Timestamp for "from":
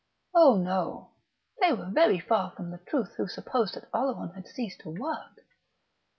2.57-2.71